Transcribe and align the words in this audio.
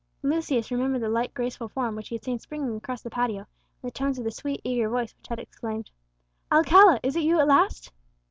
Lucius 0.23 0.71
remembered 0.71 1.03
the 1.03 1.09
light 1.09 1.31
graceful 1.35 1.67
form 1.69 1.95
which 1.95 2.09
he 2.09 2.15
had 2.15 2.23
seen 2.23 2.39
springing 2.39 2.75
across 2.75 3.03
the 3.03 3.09
patio, 3.11 3.41
and 3.45 3.47
the 3.83 3.91
tones 3.91 4.17
of 4.17 4.23
the 4.25 4.31
sweet 4.31 4.59
eager 4.63 4.89
voice 4.89 5.13
which 5.15 5.27
had 5.27 5.37
exclaimed, 5.37 5.91
"Alcala, 6.51 6.99
is 7.03 7.15
it 7.15 7.21
you 7.21 7.39
at 7.39 7.45
last?" 7.47 7.91